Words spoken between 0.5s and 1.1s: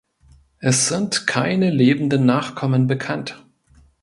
Es